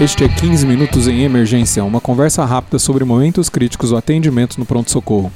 [0.00, 4.64] Este é 15 Minutos em Emergência, uma conversa rápida sobre momentos críticos do atendimento no
[4.64, 5.32] pronto-socorro.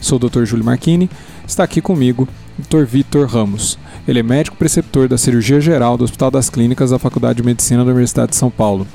[0.00, 0.44] Sou o Dr.
[0.44, 1.08] Júlio Marchini,
[1.46, 2.26] está aqui comigo
[2.58, 2.84] Dr.
[2.84, 3.78] Vitor Ramos.
[4.08, 7.84] Ele é médico preceptor da cirurgia geral do Hospital das Clínicas da Faculdade de Medicina
[7.84, 8.86] da Universidade de São Paulo.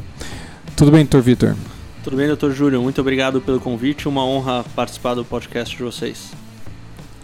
[0.76, 1.20] Tudo bem, Dr.
[1.20, 1.56] Vitor?
[2.04, 2.50] Tudo bem, Dr.
[2.52, 2.82] Júlio.
[2.82, 4.08] Muito obrigado pelo convite.
[4.08, 6.32] Uma honra participar do podcast de vocês.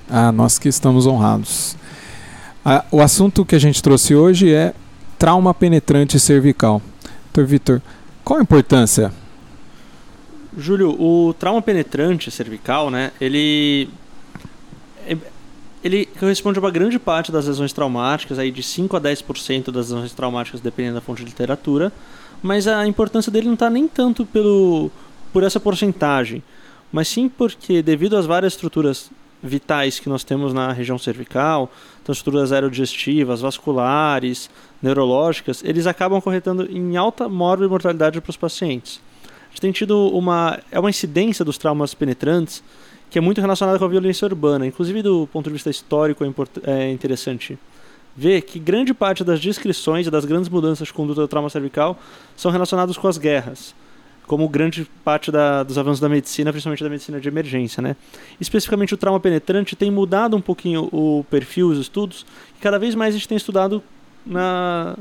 [0.10, 1.76] Ah, nós que estamos honrados.
[2.64, 4.74] Ah, o assunto que a gente trouxe hoje é
[5.18, 6.82] trauma penetrante cervical.
[7.34, 7.44] Dr.
[7.46, 7.82] Vitor,
[8.24, 9.12] qual a importância?
[10.56, 13.90] Júlio, o trauma penetrante cervical, né, ele
[15.88, 19.90] ele corresponde a uma grande parte das lesões traumáticas, aí de 5 a 10% das
[19.90, 21.92] lesões traumáticas, dependendo da fonte de literatura,
[22.44, 24.92] mas a importância dele não está nem tanto pelo,
[25.32, 26.44] por essa porcentagem,
[26.92, 29.10] mas sim porque, devido às várias estruturas
[29.42, 34.50] vitais que nós temos na região cervical, então estruturas aerodigestivas, vasculares,
[34.82, 39.00] neurológicas, eles acabam corretando em alta mórbida mortalidade para os pacientes.
[39.24, 42.64] A gente tem tido uma, é uma incidência dos traumas penetrantes
[43.10, 44.66] que é muito relacionada com a violência urbana.
[44.66, 47.58] Inclusive, do ponto de vista histórico, é, é interessante
[48.16, 52.00] ver que grande parte das descrições e das grandes mudanças de conduta do trauma cervical
[52.36, 53.76] são relacionadas com as guerras,
[54.26, 57.82] como grande parte da, dos avanços da medicina, principalmente da medicina de emergência.
[57.82, 57.96] Né?
[58.42, 62.26] Especificamente o trauma penetrante tem mudado um pouquinho o perfil, os estudos,
[62.58, 63.84] e cada vez mais a gente tem estudado
[64.26, 64.98] na,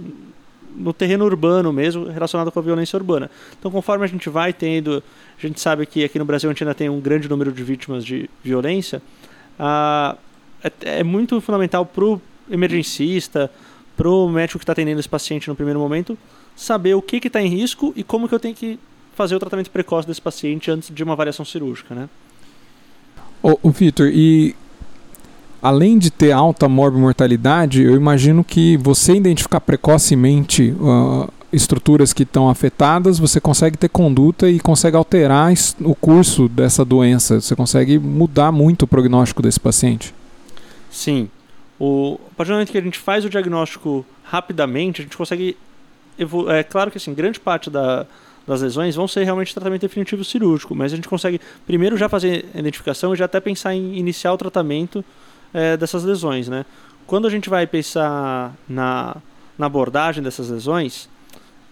[0.77, 3.31] no terreno urbano mesmo, relacionado com a violência urbana.
[3.59, 5.03] Então, conforme a gente vai tendo,
[5.39, 7.63] a gente sabe que aqui no Brasil a gente ainda tem um grande número de
[7.65, 9.03] vítimas de violência,
[9.59, 10.17] ah,
[10.63, 13.51] é, é, muito fundamental para o emergencista,
[13.97, 16.19] para o médico que está atendendo esse paciente no primeiro momento,
[16.55, 18.79] saber o que está em risco e como que eu tenho que
[19.15, 22.09] fazer o tratamento precoce desse paciente antes de uma avaliação cirúrgica, né?
[23.43, 24.55] Ô, ô Vitor, e
[25.63, 32.49] além de ter alta morbimortalidade, eu imagino que você identificar precocemente uh, estruturas que estão
[32.49, 37.41] afetadas, você consegue ter conduta e consegue alterar o curso dessa doença.
[37.41, 40.15] Você consegue mudar muito o prognóstico desse paciente.
[40.91, 41.29] Sim.
[41.79, 45.57] O, a partir do momento que a gente faz o diagnóstico rapidamente, a gente consegue.
[46.49, 48.07] É claro que assim, grande parte da,
[48.47, 52.47] das lesões vão ser realmente tratamento definitivo cirúrgico, mas a gente consegue primeiro já fazer
[52.55, 55.05] a identificação e já até pensar em iniciar o tratamento
[55.57, 56.67] é, dessas lesões, né?
[57.07, 59.17] Quando a gente vai pensar na,
[59.57, 61.09] na abordagem dessas lesões,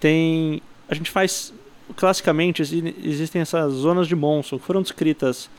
[0.00, 1.53] tem a gente faz
[1.95, 5.50] classicamente existem essas zonas de Monson que foram descritas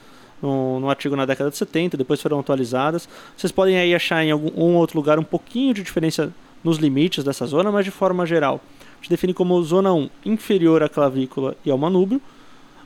[0.42, 3.08] no, no, artigo na década de 70, depois foram atualizadas.
[3.38, 7.24] Vocês podem aí achar em algum um outro lugar um pouquinho de diferença nos limites
[7.24, 8.60] dessa zona, mas de forma geral.
[8.94, 12.20] A gente define como zona 1 inferior à clavícula e ao manúbrio,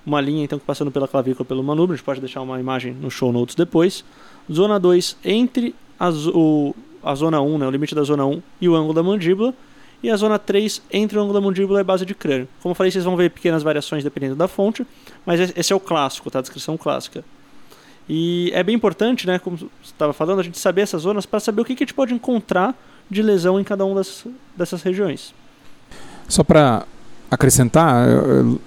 [0.09, 3.09] uma linha então passando pela clavícula pelo manúbrio, a gente pode deixar uma imagem no
[3.09, 4.03] show notes depois.
[4.51, 8.67] Zona 2 entre a, o, a zona 1, né, o limite da zona 1 e
[8.67, 9.53] o ângulo da mandíbula.
[10.01, 12.47] E a zona 3 entre o ângulo da mandíbula e a base de crânio.
[12.61, 14.87] Como eu falei, vocês vão ver pequenas variações dependendo da fonte,
[15.25, 16.39] mas esse é o clássico, tá?
[16.39, 17.23] A descrição clássica.
[18.07, 21.39] E é bem importante, né, como você estava falando, a gente saber essas zonas para
[21.39, 22.73] saber o que, que a gente pode encontrar
[23.09, 25.33] de lesão em cada uma das, dessas regiões.
[26.27, 26.87] Só para
[27.29, 28.07] acrescentar,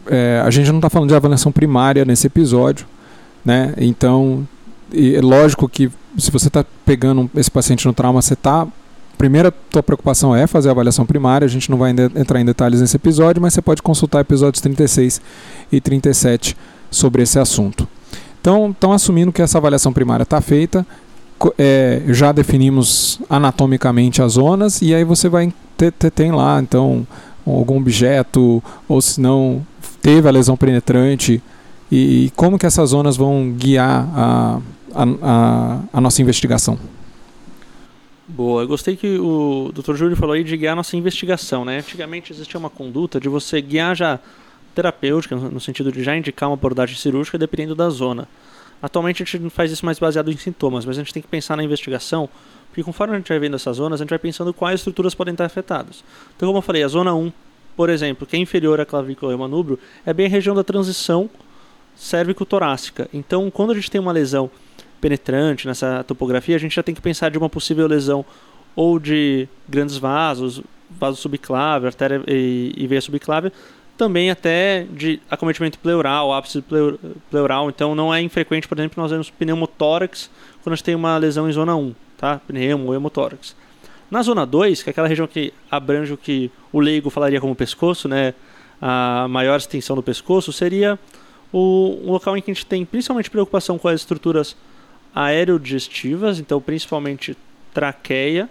[0.06, 2.86] é, a gente não está falando de avaliação primária nesse episódio,
[3.44, 3.74] né?
[3.76, 4.46] Então
[4.94, 8.66] é lógico que se você está pegando esse paciente no trauma, você está.
[9.16, 12.80] Primeira tua preocupação é fazer a avaliação primária, a gente não vai entrar em detalhes
[12.80, 15.20] nesse episódio, mas você pode consultar episódios 36
[15.70, 16.56] e 37
[16.90, 17.86] sobre esse assunto.
[18.40, 20.84] Então, estão assumindo que essa avaliação primária está feita,
[21.56, 27.06] é, já definimos anatomicamente as zonas, e aí você vai ter, ter tem lá, então,
[27.46, 29.64] algum objeto, ou se não
[30.00, 31.42] teve a lesão penetrante,
[31.90, 34.60] e como que essas zonas vão guiar a,
[34.94, 36.78] a, a, a nossa investigação.
[38.26, 39.94] Boa, eu gostei que o Dr.
[39.94, 41.80] Júlio falou aí de guiar a nossa investigação, né?
[41.80, 44.18] Antigamente existia uma conduta de você guiar já
[44.74, 48.26] terapêutica, no sentido de já indicar uma abordagem cirúrgica dependendo da zona.
[48.82, 51.28] Atualmente a gente não faz isso mais baseado em sintomas, mas a gente tem que
[51.28, 52.28] pensar na investigação,
[52.68, 55.32] porque conforme a gente vai vendo essas zonas, a gente vai pensando quais estruturas podem
[55.32, 56.02] estar afetadas.
[56.36, 57.32] Então, como eu falei, a zona 1,
[57.76, 60.64] por exemplo, que é inferior à clavícula e ao manúbrio, é bem a região da
[60.64, 61.30] transição
[61.94, 63.08] cérvico-torácica.
[63.12, 64.50] Então, quando a gente tem uma lesão
[65.00, 68.24] penetrante nessa topografia, a gente já tem que pensar de uma possível lesão
[68.74, 73.52] ou de grandes vasos, vaso subclave, artéria e, e veia subclave,
[74.02, 76.60] também até de acometimento pleural, ápice
[77.30, 77.70] pleural.
[77.70, 80.28] Então não é infrequente, por exemplo, nós vemos pneumotórax
[80.60, 82.40] quando a gente tem uma lesão em zona 1, tá?
[82.44, 83.54] Pneumo hemotórax.
[84.10, 87.54] Na zona 2, que é aquela região que abrange o que o leigo falaria como
[87.54, 88.34] pescoço, né?
[88.80, 90.98] a maior extensão do pescoço, seria
[91.52, 94.56] o, local em que a gente tem principalmente preocupação com as estruturas
[95.14, 97.36] aerodigestivas, então principalmente
[97.72, 98.50] traqueia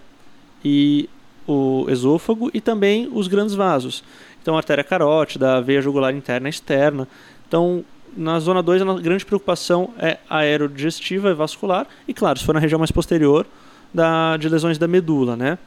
[0.63, 1.09] e
[1.45, 4.01] o esôfago e também os grandes vasos.
[4.41, 7.07] Então, artéria carótida, veia jugular interna e externa.
[7.47, 7.83] Então,
[8.15, 11.88] na zona 2, a grande preocupação é aerodigestiva e vascular.
[12.07, 13.45] E, claro, se for na região mais posterior,
[13.93, 15.57] da, de lesões da medula, né?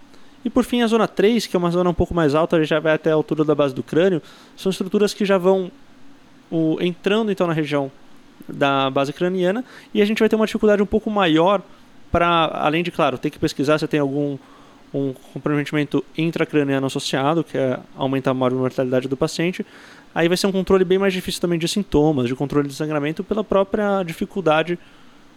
[0.44, 2.78] E por fim, a zona 3, que é uma zona um pouco mais alta, já
[2.78, 4.20] vai até a altura da base do crânio,
[4.56, 5.70] são estruturas que já vão
[6.50, 7.90] o, entrando então na região
[8.46, 11.62] da base craniana e a gente vai ter uma dificuldade um pouco maior
[12.12, 14.36] para, além de, claro, ter que pesquisar se tem algum
[14.94, 19.66] um comprometimento intracraniano associado, que é aumentar a mortalidade do paciente.
[20.14, 23.24] Aí vai ser um controle bem mais difícil também de sintomas, de controle de sangramento,
[23.24, 24.78] pela própria dificuldade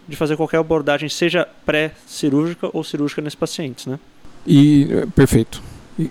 [0.06, 3.98] de fazer qualquer abordagem, seja pré-cirúrgica ou cirúrgica nesses pacientes, né?
[4.46, 5.60] E eh, perfeito.
[5.98, 6.10] E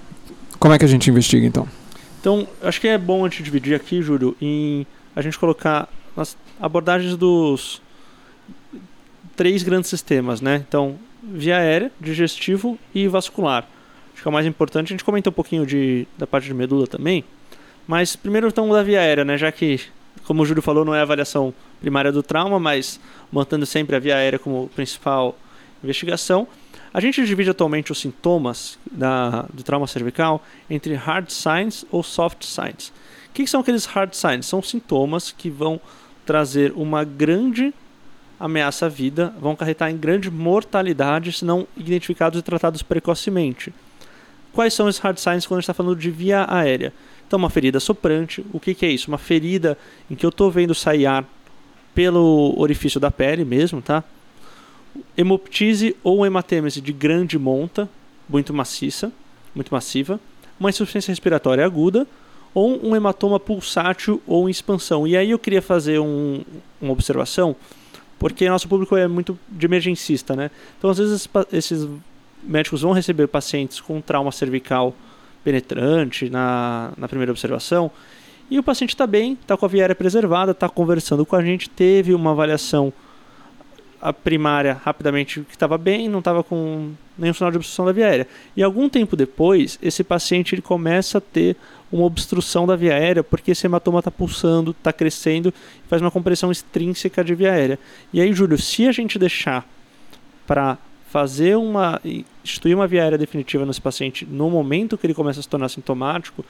[0.59, 1.67] como é que a gente investiga então?
[2.19, 4.85] Então, acho que é bom a gente dividir aqui, Júlio, em
[5.15, 7.81] a gente colocar as abordagens dos
[9.35, 10.63] três grandes sistemas, né?
[10.67, 13.67] Então, via aérea, digestivo e vascular.
[14.13, 14.87] Acho que é o mais importante.
[14.87, 17.23] A gente comenta um pouquinho de, da parte de medula também.
[17.87, 19.37] Mas primeiro então da via aérea, né?
[19.37, 19.79] Já que,
[20.25, 22.99] como o Júlio falou, não é a avaliação primária do trauma, mas
[23.31, 25.37] mantendo sempre a via aérea como principal
[25.83, 26.47] investigação.
[26.93, 32.43] A gente divide atualmente os sintomas da, do trauma cervical entre hard signs ou soft
[32.43, 32.89] signs.
[33.29, 34.47] O que, que são aqueles hard signs?
[34.47, 35.79] São sintomas que vão
[36.25, 37.73] trazer uma grande
[38.39, 43.73] ameaça à vida, vão acarretar em grande mortalidade se não identificados e tratados precocemente.
[44.53, 46.93] Quais são os hard signs quando a gente está falando de via aérea?
[47.27, 49.09] Então, uma ferida soprante, o que, que é isso?
[49.09, 49.77] Uma ferida
[50.09, 51.25] em que eu estou vendo sair ar
[51.93, 54.03] pelo orifício da pele mesmo, tá?
[55.17, 57.89] Hemoptise ou hematêmese de grande monta,
[58.29, 59.11] muito maciça,
[59.53, 60.19] muito massiva,
[60.59, 62.07] uma insuficiência respiratória aguda
[62.53, 65.05] ou um hematoma pulsátil ou em expansão.
[65.05, 66.43] E aí eu queria fazer um,
[66.81, 67.55] uma observação
[68.19, 70.51] porque nosso público é muito de emergencista, né?
[70.77, 71.87] Então, às vezes, esses
[72.43, 74.93] médicos vão receber pacientes com trauma cervical
[75.43, 77.91] penetrante na, na primeira observação
[78.49, 81.69] e o paciente está bem, está com a viária preservada, está conversando com a gente,
[81.69, 82.93] teve uma avaliação
[84.01, 88.07] a primária rapidamente que estava bem, não estava com nenhum sinal de obstrução da via
[88.07, 88.27] aérea.
[88.55, 91.55] E algum tempo depois, esse paciente ele começa a ter
[91.91, 95.53] uma obstrução da via aérea porque esse hematoma está pulsando, está crescendo
[95.87, 97.79] faz uma compressão extrínseca de via aérea.
[98.11, 99.65] E aí, Júlio, se a gente deixar
[100.45, 100.77] para
[101.09, 102.01] fazer uma
[102.43, 105.69] instituir uma via aérea definitiva nesse paciente no momento que ele começa a se tornar
[105.69, 106.43] sintomático,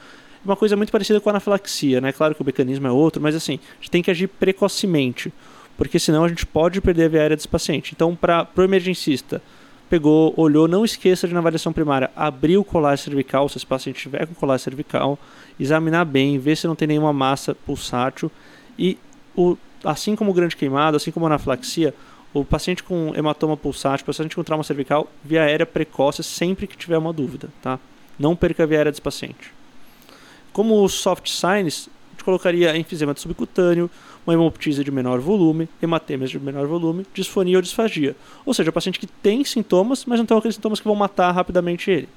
[0.44, 2.12] é uma coisa muito parecida com a anafilaxia, né?
[2.12, 5.31] Claro que o mecanismo é outro, mas assim, a gente tem que agir precocemente,
[5.78, 7.94] porque senão a gente pode perder a via aérea desse paciente.
[7.96, 9.42] Então, para o emergencista,
[9.89, 14.00] pegou, olhou, não esqueça de na avaliação primária abrir o colar cervical, se esse paciente
[14.00, 15.18] tiver com colar cervical,
[15.60, 18.31] examinar bem, ver se não tem nenhuma massa pulsátil
[18.78, 18.98] e
[19.36, 21.94] o, assim como o grande queimado, assim como a anafilaxia,
[22.34, 26.78] o paciente com hematoma pulsátil, o paciente com trauma cervical, via aérea precoce sempre que
[26.78, 27.80] tiver uma dúvida, tá?
[28.19, 29.54] Não perca a via aérea desse paciente.
[30.51, 31.90] Como os soft signs,
[32.27, 33.89] colocaria enfisema subcutâneo,
[34.25, 38.18] uma hemoptise de menor volume, hematêmese de menor volume, disfonia ou disfagia.
[38.45, 41.31] Ou seja, o paciente que tem sintomas, mas não tem aqueles sintomas que vão matar
[41.31, 42.09] rapidamente ele.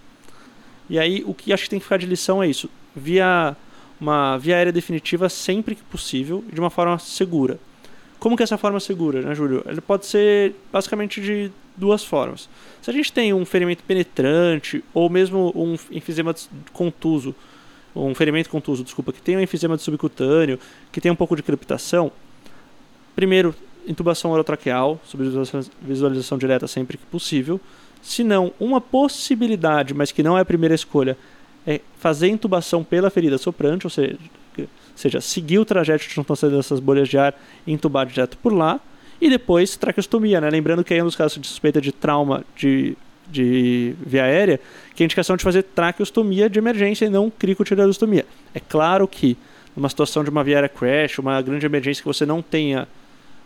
[0.88, 2.68] E aí, o que acho que tem que ficar de lição é isso.
[2.96, 3.56] Via
[4.00, 7.60] uma via aérea definitiva sempre que possível de uma forma segura.
[8.18, 9.62] Como que é essa forma segura, né, Júlio?
[9.64, 12.48] Ele pode ser basicamente de duas formas.
[12.82, 16.34] Se a gente tem um ferimento penetrante ou mesmo um enfisema
[16.72, 17.32] contuso,
[17.94, 20.58] um ferimento contuso, desculpa, que tem um enfisema de subcutâneo,
[20.92, 22.12] que tem um pouco de crepitação,
[23.14, 23.54] primeiro,
[23.86, 27.60] intubação orotraqueal, visualização, visualização direta sempre que possível.
[28.02, 31.16] Se não, uma possibilidade, mas que não é a primeira escolha,
[31.66, 34.16] é fazer intubação pela ferida soprante, ou seja,
[34.94, 37.34] seja seguir o trajeto de transferência dessas bolhas de ar
[37.66, 38.80] e intubar direto por lá.
[39.20, 40.48] E depois traqueostomia, né?
[40.48, 42.96] Lembrando que aí é um dos casos de suspeita de trauma de
[43.30, 44.60] de via aérea,
[44.94, 48.26] que é a indicação de fazer traqueostomia de emergência e não cricotireoidostomia.
[48.54, 49.36] É claro que
[49.74, 52.88] numa situação de uma via aérea crash, uma grande emergência que você não tenha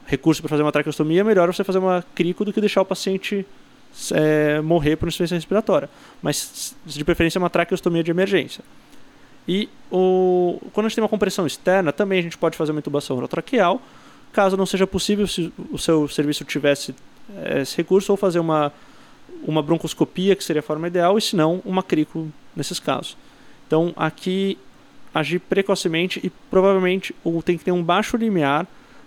[0.07, 2.85] recurso para fazer uma traqueostomia, é melhor você fazer uma crico do que deixar o
[2.85, 3.47] paciente
[4.13, 5.89] é, morrer por insuficiência respiratória.
[6.23, 8.65] Mas, de preferência, uma traqueostomia de emergência.
[9.47, 12.81] E o, quando a gente tem uma compressão externa, também a gente pode fazer uma
[12.81, 13.81] intubação orotraqueal,
[14.33, 16.95] caso não seja possível, se o seu serviço tivesse
[17.37, 18.73] é, esse recurso, ou fazer uma
[19.47, 23.17] uma broncoscopia, que seria a forma ideal, e se não, uma crico nesses casos.
[23.67, 24.59] Então, aqui,
[25.15, 28.67] agir precocemente e provavelmente tem que ter um baixo limiar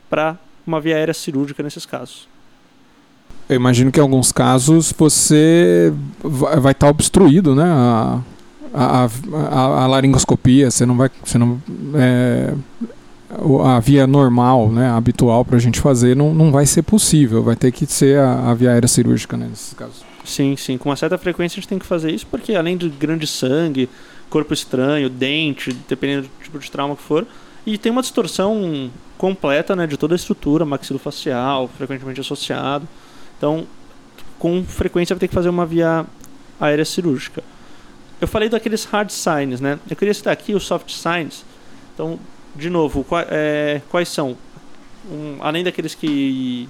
[0.09, 2.27] para uma via aérea cirúrgica nesses casos.
[3.49, 7.63] Eu imagino que em alguns casos você vai estar tá obstruído, né?
[7.63, 8.21] A,
[8.73, 11.09] a, a, a, laringoscopia, você não vai.
[11.23, 11.61] Você não,
[11.95, 12.53] é,
[13.65, 17.43] a via normal, né, habitual para a gente fazer, não, não vai ser possível.
[17.43, 20.03] Vai ter que ser a, a via aérea cirúrgica né, nesses casos.
[20.23, 20.77] Sim, sim.
[20.77, 23.89] Com uma certa frequência a gente tem que fazer isso, porque além de grande sangue,
[24.29, 27.25] corpo estranho, dente, dependendo do tipo de trauma que for,
[27.65, 32.87] e tem uma distorção completa né, de toda a estrutura maxilofacial, frequentemente associado.
[33.37, 33.65] Então,
[34.39, 36.05] com frequência vai ter que fazer uma via
[36.59, 37.43] aérea cirúrgica.
[38.19, 39.79] Eu falei daqueles hard signs, né?
[39.89, 41.45] Eu queria citar aqui os soft signs.
[41.93, 42.19] Então,
[42.57, 44.35] de novo, é, quais são?
[45.09, 46.67] Um, além daqueles que,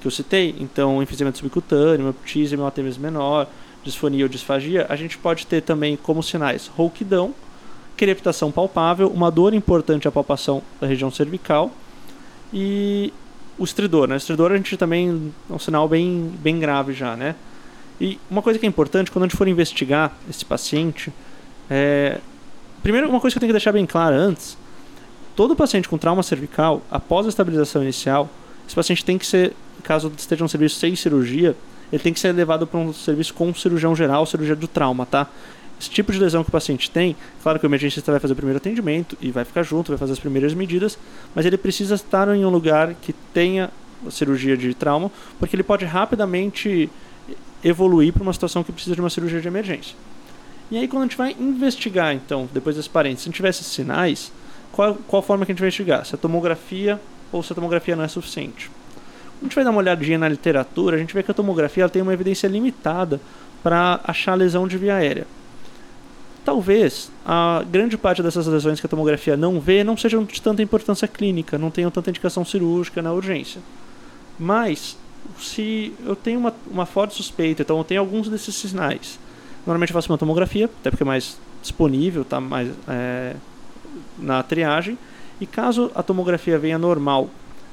[0.00, 3.48] que eu citei, então, enfisemento subcutâneo, hemoptise, hematêmese menor,
[3.84, 7.34] disfonia ou disfagia, a gente pode ter também como sinais rouquidão,
[7.96, 11.70] crepitação palpável, uma dor importante à palpação da região cervical
[12.52, 13.12] e
[13.58, 14.14] o estridor, né?
[14.14, 17.34] O estridor a gente também é um sinal bem, bem grave já, né?
[18.00, 21.10] E uma coisa que é importante, quando a gente for investigar esse paciente,
[21.70, 22.18] é...
[22.82, 24.58] primeiro uma coisa que eu tenho que deixar bem clara antes,
[25.36, 28.28] todo paciente com trauma cervical, após a estabilização inicial,
[28.66, 29.52] esse paciente tem que ser,
[29.84, 31.54] caso esteja um serviço sem cirurgia,
[31.92, 35.28] ele tem que ser levado para um serviço com cirurgião geral, cirurgia do trauma, tá?
[35.78, 38.36] Esse tipo de lesão que o paciente tem, claro que o emergencista vai fazer o
[38.36, 40.98] primeiro atendimento e vai ficar junto, vai fazer as primeiras medidas,
[41.34, 43.70] mas ele precisa estar em um lugar que tenha
[44.10, 46.88] cirurgia de trauma, porque ele pode rapidamente
[47.62, 49.94] evoluir para uma situação que precisa de uma cirurgia de emergência.
[50.70, 54.32] E aí, quando a gente vai investigar, então, depois desse parênteses, se esses sinais,
[54.72, 56.04] qual, qual forma que a gente vai investigar?
[56.04, 57.00] Se a tomografia
[57.32, 58.70] ou se a tomografia não é suficiente.
[58.70, 61.88] Quando a gente vai dar uma olhadinha na literatura, a gente vê que a tomografia
[61.88, 63.20] tem uma evidência limitada
[63.62, 65.26] para achar lesão de via aérea
[66.46, 70.62] talvez a grande parte dessas lesões que a tomografia não vê não sejam de tanta
[70.62, 73.60] importância clínica, não tenham tanta indicação cirúrgica na urgência.
[74.38, 74.96] Mas,
[75.40, 79.18] se eu tenho uma, uma forte suspeita, então eu tenho alguns desses sinais,
[79.66, 83.34] normalmente eu faço uma tomografia, até porque é mais disponível, está mais é,
[84.18, 84.98] na triagem,
[85.40, 87.28] e caso a tomografia venha normal,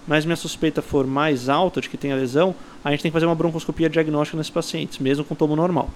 [0.07, 2.53] mas minha suspeita for mais alta de que tenha lesão,
[2.83, 5.89] a gente tem que fazer uma broncoscopia diagnóstica nesses pacientes, mesmo com tomo normal.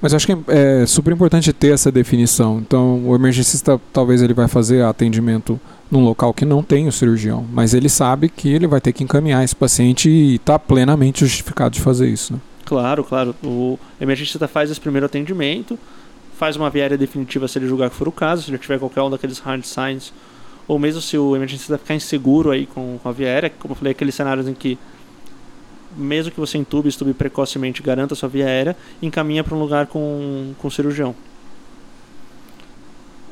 [0.00, 2.58] Mas acho que é super importante ter essa definição.
[2.58, 5.58] Então, o emergencista talvez ele vai fazer atendimento
[5.90, 9.02] num local que não tem o cirurgião, mas ele sabe que ele vai ter que
[9.02, 12.34] encaminhar esse paciente e está plenamente justificado de fazer isso.
[12.34, 12.38] Né?
[12.64, 13.34] Claro, claro.
[13.42, 15.78] O emergencista faz esse primeiro atendimento,
[16.38, 19.02] faz uma viária definitiva se ele julgar que for o caso, se ele tiver qualquer
[19.02, 20.12] um daqueles hard signs,
[20.68, 23.90] ou mesmo se o emergencista ficar inseguro aí com, com a viária, como eu falei,
[23.90, 24.78] aqueles cenários em que
[25.96, 30.52] mesmo que você entube, estube precocemente, garanta sua via aérea, encaminha para um lugar com,
[30.58, 31.12] com cirurgião.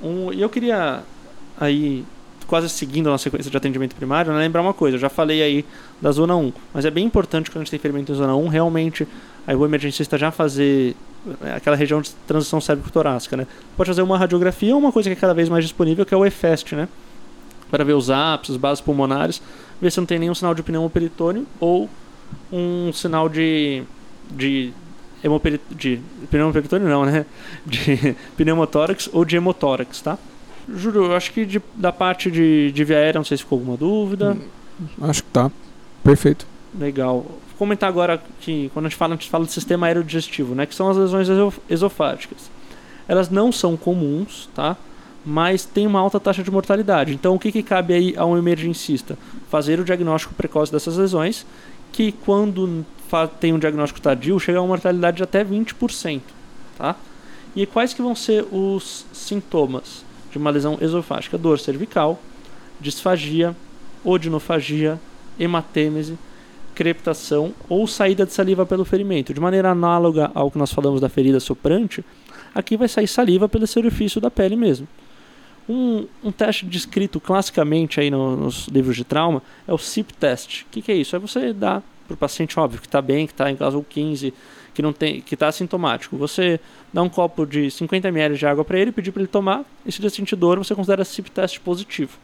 [0.02, 1.04] Um, e eu queria
[1.60, 2.04] aí,
[2.48, 5.42] quase seguindo a nossa sequência de atendimento primário, né, lembrar uma coisa, eu já falei
[5.42, 5.64] aí
[6.02, 8.48] da zona 1, mas é bem importante quando a gente tem ferimento em zona 1,
[8.48, 9.06] realmente
[9.46, 10.96] aí o emergencista já fazer
[11.54, 13.46] aquela região de transição cérebro-torácica, né?
[13.76, 16.16] Pode fazer uma radiografia ou uma coisa que é cada vez mais disponível, que é
[16.16, 16.88] o EFEST, né?
[17.70, 19.42] Para ver os ápices, bases pulmonares,
[19.80, 21.88] ver se não tem nenhum sinal de pneumoperitônio ou
[22.52, 23.82] um sinal de
[24.30, 24.72] de
[25.70, 27.26] de pneumoperitônio não, né?
[27.66, 30.16] De pneumotórax ou de hemotórax, tá?
[30.68, 33.58] Juro, eu acho que de, da parte de, de via aérea, não sei se ficou
[33.58, 34.36] alguma dúvida.
[34.80, 35.50] Hum, acho que tá.
[36.02, 36.46] Perfeito.
[36.78, 37.22] Legal.
[37.22, 40.66] Vou comentar agora que quando a gente fala, a gente fala do sistema aerodigestivo, né?
[40.66, 41.28] Que são as lesões
[41.70, 42.50] esofágicas.
[43.08, 44.76] Elas não são comuns, tá?
[45.24, 47.14] Mas tem uma alta taxa de mortalidade.
[47.14, 49.18] Então, o que, que cabe aí a um emergencista?
[49.48, 51.46] Fazer o diagnóstico precoce dessas lesões
[51.92, 52.84] que quando
[53.40, 56.20] tem um diagnóstico tardio chega a uma mortalidade de até 20%,
[56.76, 56.96] tá?
[57.54, 61.38] E quais que vão ser os sintomas de uma lesão esofágica?
[61.38, 62.20] Dor cervical,
[62.78, 63.56] disfagia,
[64.04, 65.00] odinofagia,
[65.38, 66.18] hematêmese,
[66.76, 69.32] crepitação ou saída de saliva pelo ferimento.
[69.32, 72.04] De maneira análoga ao que nós falamos da ferida soprante,
[72.54, 74.86] aqui vai sair saliva pelo orifício da pele mesmo.
[75.68, 80.62] Um, um teste descrito classicamente aí no, nos livros de trauma é o SIP test.
[80.62, 81.16] O que, que é isso?
[81.16, 84.32] É você dar para o paciente óbvio que está bem, que está em caso 15,
[84.72, 86.16] que não tem, que está assintomático.
[86.18, 86.60] Você
[86.92, 89.90] dá um copo de 50 ml de água para ele, pedir para ele tomar, e
[89.90, 92.16] se ele sentir dor, você considera SIP test positivo.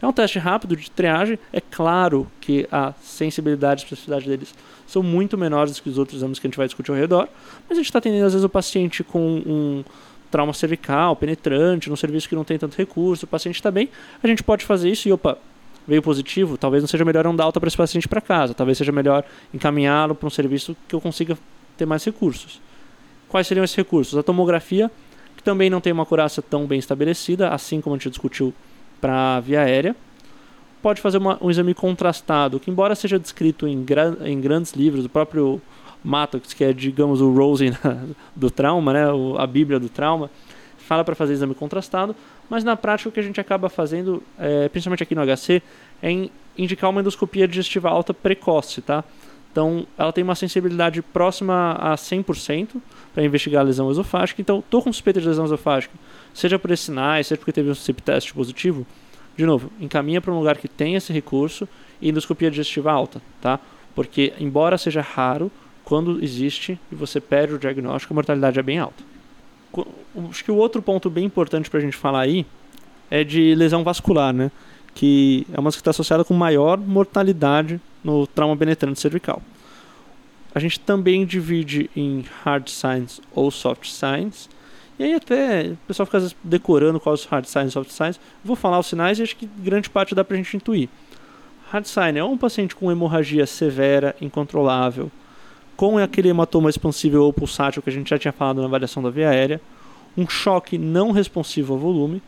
[0.00, 1.38] É um teste rápido de triagem.
[1.52, 4.54] É claro que a sensibilidade e especificidade deles
[4.86, 7.28] são muito menores do que os outros exames que a gente vai discutir ao redor,
[7.68, 9.84] mas a gente está atendendo às vezes o paciente com um
[10.30, 13.88] trauma cervical, penetrante, num serviço que não tem tanto recurso, o paciente está bem,
[14.22, 15.38] a gente pode fazer isso e, opa,
[15.86, 18.78] veio positivo, talvez não seja melhor não dar alta para esse paciente para casa, talvez
[18.78, 21.36] seja melhor encaminhá-lo para um serviço que eu consiga
[21.76, 22.60] ter mais recursos.
[23.28, 24.18] Quais seriam esses recursos?
[24.18, 24.90] A tomografia,
[25.36, 28.54] que também não tem uma curácia tão bem estabelecida, assim como a gente discutiu
[29.00, 29.96] para via aérea.
[30.82, 35.04] pode fazer uma, um exame contrastado, que embora seja descrito em, gra, em grandes livros,
[35.04, 35.60] o próprio
[36.04, 37.72] Mattox, que é, digamos, o Rosen
[38.34, 40.30] do trauma, né, o, a Bíblia do trauma,
[40.78, 42.16] fala para fazer exame contrastado,
[42.48, 45.62] mas na prática o que a gente acaba fazendo, é, principalmente aqui no HC,
[46.02, 49.04] é indicar uma endoscopia digestiva alta precoce, tá?
[49.58, 52.80] Então, ela tem uma sensibilidade próxima a 100%
[53.12, 54.40] para investigar a lesão esofágica.
[54.40, 55.92] Então, estou com suspeita de lesão esofágica,
[56.32, 58.86] seja por esses sinais, seja porque teve um CIP teste positivo,
[59.36, 61.68] de novo, encaminha para um lugar que tem esse recurso
[62.00, 63.58] e endoscopia digestiva alta, tá?
[63.96, 65.50] Porque, embora seja raro,
[65.82, 69.02] quando existe e você perde o diagnóstico, a mortalidade é bem alta.
[70.30, 72.46] Acho que o outro ponto bem importante para a gente falar aí
[73.10, 74.52] é de lesão vascular, né?
[74.94, 79.42] Que é uma que está associada com maior mortalidade no trauma penetrante cervical.
[80.54, 84.48] A gente também divide em hard signs ou soft signs.
[84.98, 88.18] E aí até o pessoal fica decorando quais hard signs soft signs.
[88.44, 90.88] Vou falar os sinais e acho que grande parte dá para a gente intuir.
[91.70, 95.10] Hard sign é um paciente com hemorragia severa, incontrolável,
[95.76, 99.10] com aquele hematoma expansível ou pulsátil que a gente já tinha falado na avaliação da
[99.10, 99.60] via aérea,
[100.16, 102.20] um choque não responsivo ao volume,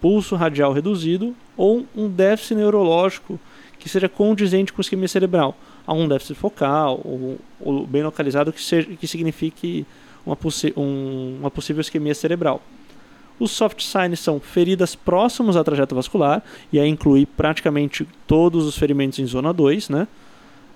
[0.00, 3.38] pulso radial reduzido ou um déficit neurológico
[3.80, 5.56] que seja condizente com isquemia cerebral.
[5.86, 9.86] Algum déficit focal ou, ou bem localizado que, seja, que signifique
[10.24, 10.36] uma,
[10.76, 12.62] um, uma possível isquemia cerebral.
[13.38, 18.76] Os soft signs são feridas próximas à trajeto vascular, e aí inclui praticamente todos os
[18.76, 20.06] ferimentos em zona 2, né?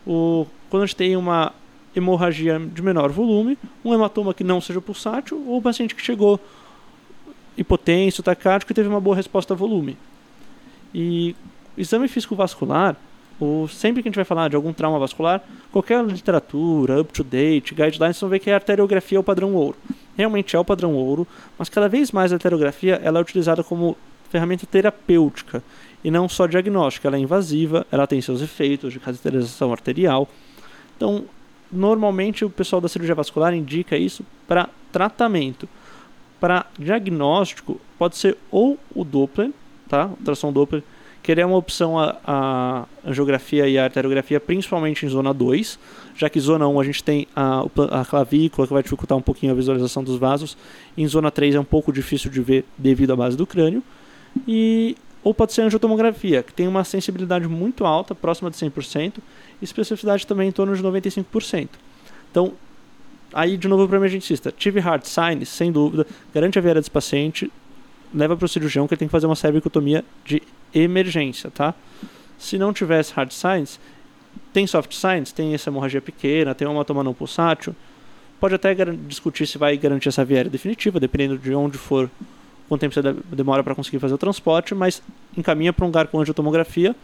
[0.07, 1.53] O, quando a gente tem uma
[1.95, 6.41] hemorragia de menor volume, um hematoma que não seja pulsátil, ou o paciente que chegou
[7.57, 9.97] hipotenso, tacático e teve uma boa resposta a volume.
[10.95, 11.37] E
[11.77, 12.97] exame físico vascular,
[13.39, 18.21] ou sempre que a gente vai falar de algum trauma vascular, qualquer literatura, up-to-date, guidelines,
[18.21, 19.77] vão ver que a arteriografia é o padrão ouro.
[20.17, 21.27] Realmente é o padrão ouro,
[21.59, 23.97] mas cada vez mais a arteriografia ela é utilizada como
[24.31, 25.63] ferramenta terapêutica
[26.03, 27.09] e não só diagnóstica.
[27.09, 30.29] Ela é invasiva, ela tem seus efeitos de cateterização arterial.
[30.97, 31.25] Então,
[31.71, 35.69] normalmente o pessoal da cirurgia vascular indica isso para tratamento.
[36.41, 39.51] Para diagnóstico, pode ser ou o Doppler,
[39.89, 40.07] tá?
[40.07, 40.83] ultrassom Doppler,
[41.25, 45.79] que ele é uma opção a, a angiografia e a arteriografia, principalmente em zona 2,
[46.15, 49.51] já que zona 1 a gente tem a, a clavícula, que vai dificultar um pouquinho
[49.51, 50.55] a visualização dos vasos,
[50.99, 53.83] em zona 3 é um pouco difícil de ver devido à base do crânio,
[54.47, 59.15] e ou pode ser angiotomografia, que tem uma sensibilidade muito alta, próxima de 100%,
[59.63, 61.71] e especificidade também em torno de 95%.
[62.31, 62.53] Então,
[63.33, 66.91] aí de novo para o emergencista, tive hard signs, sem dúvida, garante a viária desse
[66.91, 67.51] paciente,
[68.13, 70.43] leva para o cirurgião que ele tem que fazer uma cervicotomia de
[70.75, 71.75] emergência, tá?
[72.39, 73.81] Se não tivesse hard signs,
[74.53, 77.75] tem soft signs, tem essa hemorragia pequena, tem uma hematoma não pulsátil,
[78.41, 78.75] pode até
[79.07, 82.11] discutir se vai garantir essa viária definitiva, dependendo de onde for,
[82.69, 85.03] quanto tempo você demora para conseguir fazer o transporte, mas
[85.37, 86.95] encaminha para um lugar com angiotomografia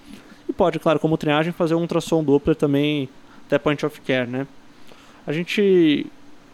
[0.48, 3.08] e pode, claro, como triagem, fazer um ultrassom Doppler também
[3.46, 4.46] até point of care, né?
[5.26, 6.06] A gente,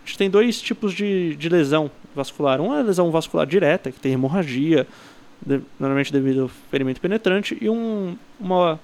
[0.04, 2.60] a gente tem dois tipos de, de lesão vascular.
[2.60, 4.86] Uma é a lesão vascular direta, que tem hemorragia,
[5.78, 8.80] normalmente devido ao ferimento penetrante, e um, uma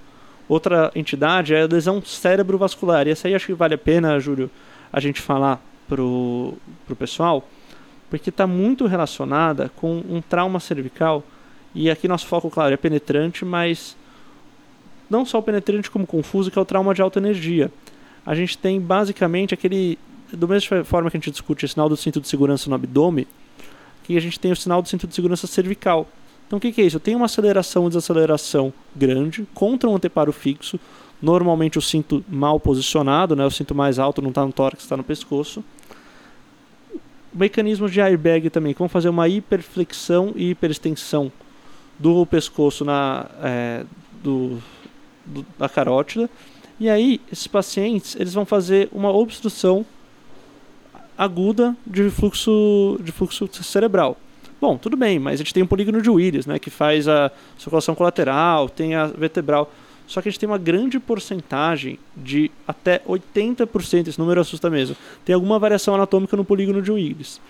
[0.48, 3.06] outra entidade é a lesão cerebrovascular.
[3.06, 4.50] E essa aí acho que vale a pena, Júlio,
[4.92, 6.54] a gente falar pro,
[6.86, 7.48] pro pessoal,
[8.08, 11.24] porque está muito relacionada com um trauma cervical.
[11.74, 13.96] E aqui nosso foco, claro, é penetrante, mas
[15.08, 17.70] não só o penetrante como confuso, que é o trauma de alta energia.
[18.24, 19.98] A gente tem basicamente aquele.
[20.32, 23.26] Do mesma forma que a gente discute o sinal do cinto de segurança no abdômen,
[24.04, 26.08] que a gente tem o sinal do cinto de segurança cervical.
[26.52, 26.96] Então o que, que é isso?
[26.96, 30.78] Eu tenho uma aceleração e desaceleração grande contra um anteparo fixo.
[31.22, 33.46] Normalmente o cinto mal posicionado, né?
[33.46, 35.64] o cinto mais alto não está no tórax, está no pescoço.
[37.32, 41.32] Mecanismos de airbag também, que vão fazer uma hiperflexão e hiperextensão
[41.98, 43.86] do pescoço na, é,
[44.22, 44.58] do,
[45.24, 46.28] do, da carótida.
[46.78, 49.86] E aí, esses pacientes eles vão fazer uma obstrução
[51.16, 54.18] aguda de fluxo, de fluxo cerebral.
[54.62, 57.32] Bom, tudo bem, mas a gente tem um polígono de Willis, né, que faz a
[57.58, 59.68] circulação colateral, tem a vertebral.
[60.06, 64.94] Só que a gente tem uma grande porcentagem de até 80%, esse número assusta mesmo.
[65.24, 67.40] Tem alguma variação anatômica no polígono de Willis.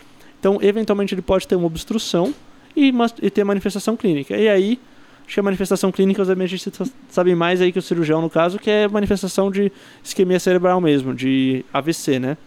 [0.41, 2.33] Então, eventualmente, ele pode ter uma obstrução
[2.75, 4.35] e, e ter manifestação clínica.
[4.35, 4.81] E aí,
[5.27, 8.59] acho que a manifestação clínica os emergencistas sabem mais aí que o cirurgião, no caso,
[8.59, 9.71] que é manifestação de
[10.03, 12.39] isquemia cerebral mesmo, de AVC, né?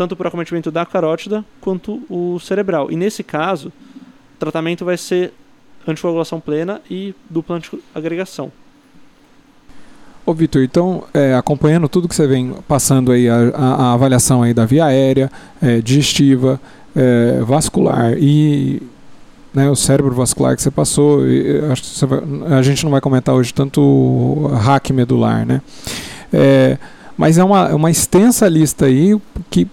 [0.00, 2.90] Tanto por acometimento da carótida quanto o cerebral.
[2.90, 5.30] E nesse caso, o tratamento vai ser
[5.86, 8.50] anticoagulação plena e dupla antiagregação.
[10.24, 14.54] Ô Vitor, então, é, acompanhando tudo que você vem passando aí, a, a, avaliação aí
[14.54, 16.58] da via aérea, é, digestiva,
[16.96, 18.80] é, vascular e
[19.52, 21.28] né, o cérebro vascular que você passou.
[21.28, 22.20] E, acho que vai,
[22.56, 25.60] a gente não vai comentar hoje tanto hack medular, né?
[26.32, 26.78] É,
[27.18, 29.68] mas é uma, é uma extensa lista aí que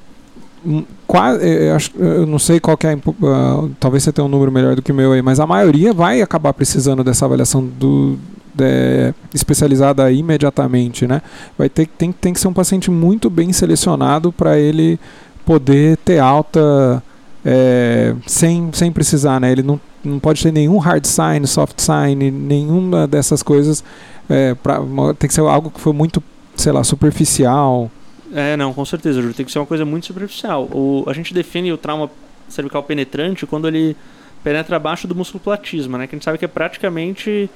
[1.06, 4.52] quase, é, eu, eu não sei qual que é, uh, talvez você tenha um número
[4.52, 8.18] melhor do que o meu aí, mas a maioria vai acabar precisando dessa avaliação do,
[8.54, 11.22] de, especializada imediatamente, né?
[11.58, 15.00] Vai ter tem, tem que ser um paciente muito bem selecionado para ele
[15.46, 17.02] poder ter alta
[17.46, 19.52] é, sem, sem precisar, né?
[19.52, 23.84] Ele não, não pode ter nenhum hard sign, soft sign, nenhuma dessas coisas.
[24.30, 24.82] É, pra,
[25.18, 26.22] tem que ser algo que foi muito,
[26.56, 27.90] sei lá, superficial.
[28.34, 29.34] É, não, com certeza, Júlio.
[29.34, 30.66] Tem que ser uma coisa muito superficial.
[30.66, 32.10] O, a gente define o trauma
[32.50, 33.96] cervical penetrante quando ele
[34.44, 36.08] penetra abaixo do músculo platisma, né?
[36.08, 37.50] Que a gente sabe que é praticamente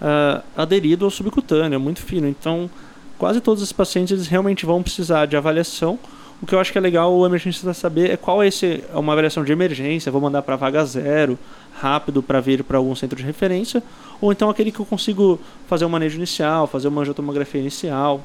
[0.00, 2.28] uh, aderido ao subcutâneo, é muito fino.
[2.28, 2.70] Então,
[3.18, 5.98] quase todos os pacientes eles realmente vão precisar de avaliação
[6.42, 8.96] o que eu acho que é legal o emergencista saber é qual é esse, é
[8.96, 11.38] uma avaliação de emergência, vou mandar para vaga zero,
[11.74, 13.82] rápido para vir para algum centro de referência,
[14.22, 18.22] ou então aquele que eu consigo fazer um manejo inicial, fazer uma angiotomografia inicial,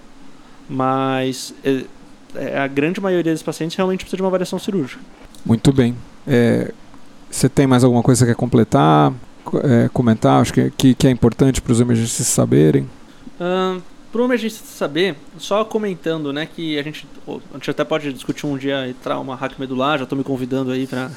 [0.70, 1.84] mas é,
[2.36, 5.02] é, a grande maioria dos pacientes realmente precisa de uma avaliação cirúrgica.
[5.46, 5.96] Muito bem.
[6.28, 6.74] É,
[7.30, 9.14] você tem mais alguma coisa que quer completar,
[9.64, 10.42] é, comentar?
[10.42, 12.90] Acho que, que, que é importante para os emergencistas saberem.
[13.40, 18.14] Uh, para o emergencista saber, só comentando, né, que a gente, a gente até pode
[18.14, 21.10] discutir um dia trauma hack medular, já estou me convidando aí para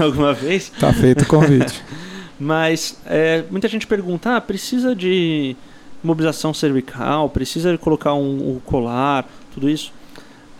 [0.02, 0.72] alguma vez.
[0.80, 1.82] Tá feito o convite.
[2.40, 5.54] Mas é, muita gente pergunta, ah, precisa de
[6.02, 9.92] mobilização cervical, precisa colocar um, um colar, tudo isso.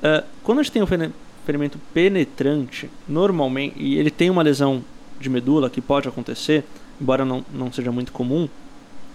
[0.03, 0.87] Uh, quando a gente tem um
[1.45, 4.85] ferimento penetrante, normalmente, e ele tem uma lesão
[5.21, 6.65] de medula que pode acontecer,
[7.01, 8.49] embora não, não seja muito comum,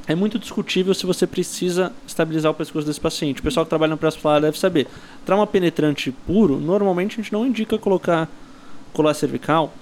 [0.08, 3.42] é muito discutível se você precisa estabilizar o pescoço desse paciente.
[3.42, 4.88] O pessoal que trabalha no pré-hospitalar deve saber.
[5.26, 8.30] Trauma penetrante puro, normalmente a gente não indica colocar
[8.94, 9.74] colar cervical,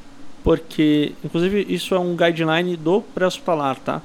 [0.43, 4.01] porque, inclusive, isso é um guideline do pré-hospitalar, tá?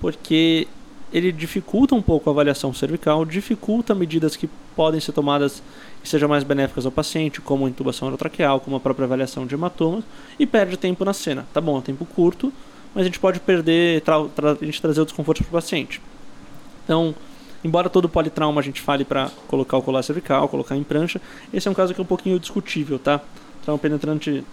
[0.00, 0.68] Porque
[1.14, 5.62] ele dificulta um pouco a avaliação cervical, dificulta medidas que podem ser tomadas
[6.02, 9.54] que sejam mais benéficas ao paciente, como a intubação orotraqueal, como a própria avaliação de
[9.54, 10.02] hematomas,
[10.40, 11.46] e perde tempo na cena.
[11.54, 12.52] Tá bom, é tempo curto,
[12.92, 16.02] mas a gente pode perder, a gente trazer o desconforto para o paciente.
[16.82, 17.14] Então,
[17.62, 21.20] embora todo politrauma a gente fale para colocar o colar cervical, colocar em prancha,
[21.52, 23.20] esse é um caso que é um pouquinho discutível, tá?
[23.62, 24.44] Trauma penetrante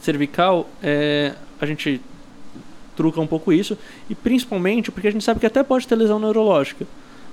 [0.00, 2.00] cervical, é, a gente
[2.96, 3.76] truca um pouco isso,
[4.08, 6.86] e principalmente porque a gente sabe que até pode ter lesão neurológica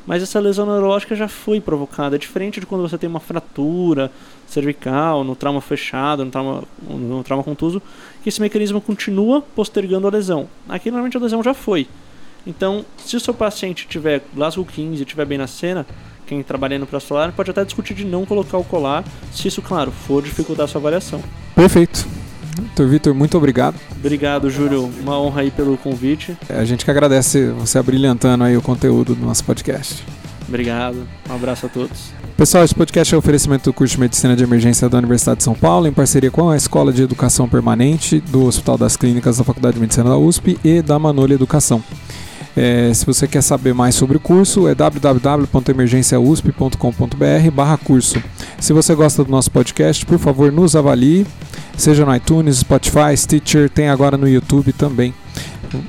[0.09, 2.15] mas essa lesão neurológica já foi provocada.
[2.15, 4.11] É diferente de quando você tem uma fratura
[4.47, 7.79] cervical, no trauma fechado, no trauma, no trauma contuso,
[8.23, 10.49] que esse mecanismo continua postergando a lesão.
[10.67, 11.87] Aqui normalmente a lesão já foi.
[12.47, 15.85] Então, se o seu paciente tiver Glasgow 15 e estiver bem na cena,
[16.25, 19.91] quem trabalha no pré-solar pode até discutir de não colocar o colar, se isso, claro,
[19.91, 21.21] for dificultar a sua avaliação.
[21.53, 22.18] Perfeito.
[22.59, 23.75] Doutor Vitor, muito obrigado.
[23.91, 24.89] Obrigado, Júlio.
[25.01, 26.37] Uma honra aí pelo convite.
[26.49, 30.03] A gente que agradece você abrilhantando aí o conteúdo do nosso podcast.
[30.47, 31.07] Obrigado.
[31.29, 32.11] Um abraço a todos.
[32.35, 35.43] Pessoal, esse podcast é um oferecimento do curso de Medicina de Emergência da Universidade de
[35.43, 39.43] São Paulo, em parceria com a Escola de Educação Permanente do Hospital das Clínicas da
[39.43, 41.83] Faculdade de Medicina da USP e da Manolha Educação.
[42.55, 48.21] É, se você quer saber mais sobre o curso, é www.emergenciausp.com.br barra curso.
[48.59, 51.25] Se você gosta do nosso podcast, por favor, nos avalie,
[51.77, 55.13] seja no iTunes, Spotify, Stitcher, tem agora no YouTube também.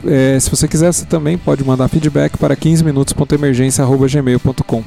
[0.06, 4.84] É, se você quiser, você também pode mandar feedback para 15minutos.emergência.gmail.com.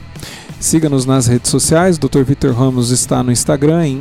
[0.59, 2.23] Siga-nos nas redes sociais, Dr.
[2.23, 3.99] Vitor Ramos está no Instagram em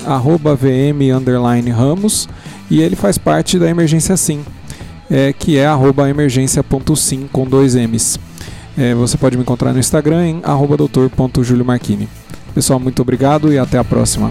[1.19, 2.29] vm_ramos
[2.71, 4.45] e ele faz parte da Emergência Sim
[5.13, 5.67] é, que é
[6.09, 8.19] emergência.sim com dois M's.
[8.79, 12.09] É, você pode me encontrar no Instagram em arroba doutor.juliomarchini.
[12.55, 14.31] Pessoal, muito obrigado e até a próxima.